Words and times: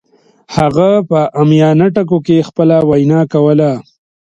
هغه 0.55 0.89
په 1.09 1.19
عامیانه 1.37 1.87
ټکو 1.95 2.17
کې 2.25 2.45
خپله 2.47 2.75
وینا 2.89 3.21
کوله 3.33 3.71